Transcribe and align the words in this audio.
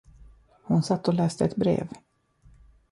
Hon 0.63 0.83
satt 0.83 1.07
och 1.07 1.13
läste 1.13 1.45
ett 1.45 1.55
brev. 1.55 1.87